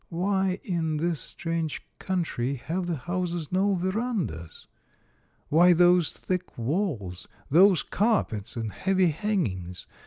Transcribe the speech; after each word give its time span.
Why 0.09 0.59
in 0.63 0.97
this, 0.97 1.19
strange 1.19 1.85
country 1.99 2.55
have 2.55 2.87
the 2.87 2.95
houses 2.95 3.51
no 3.51 3.75
verandas? 3.75 4.65
Why 5.49 5.73
those 5.73 6.13
thick 6.17 6.57
walls, 6.57 7.27
those 7.51 7.83
carpets 7.83 8.55
and 8.55 8.71
heavy 8.71 9.09
hangings? 9.09 9.85